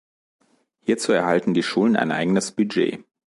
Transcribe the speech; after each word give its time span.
Hierzu 0.79 1.11
erhalten 1.11 1.53
die 1.53 1.61
Schulen 1.61 1.95
ein 1.95 2.09
eigenes 2.11 2.53
Budget. 2.53 3.05